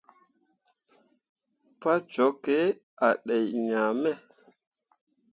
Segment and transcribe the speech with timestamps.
[1.79, 2.57] Pa cwakke
[3.07, 4.11] a dai ŋaa me.